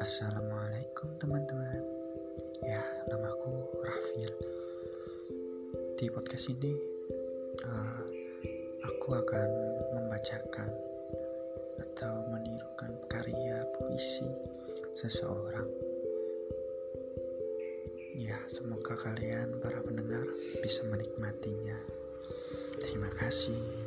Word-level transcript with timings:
Assalamualaikum 0.00 1.12
teman-teman. 1.20 1.84
Ya, 2.64 2.80
namaku 3.12 3.52
Rafil. 3.84 4.32
Di 6.00 6.08
podcast 6.08 6.48
ini 6.48 6.72
uh, 7.68 8.02
Aku 8.88 9.12
akan 9.12 9.48
membacakan 9.92 10.72
Atau 11.84 12.24
menirukan 12.32 12.96
karya 13.12 13.60
puisi 13.76 14.24
Seseorang. 14.96 15.68
Ya, 18.16 18.40
semoga 18.48 18.96
kalian 18.96 19.60
para 19.60 19.84
pendengar 19.84 20.24
Bisa 20.64 20.88
menikmatinya. 20.88 21.76
Terima 22.80 23.12
kasih. 23.12 23.79